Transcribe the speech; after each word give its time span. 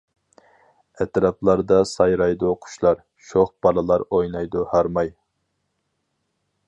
ئەتراپلاردا 1.03 1.77
سايرايدۇ 1.89 2.53
قۇشلار، 2.65 3.03
شوخ 3.33 3.53
بالىلار 3.67 4.07
ئوينايدۇ 4.21 4.65
ھارماي. 4.73 5.13